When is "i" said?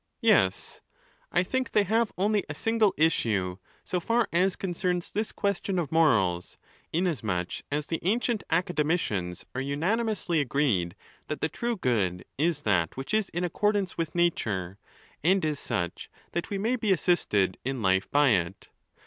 1.31-1.43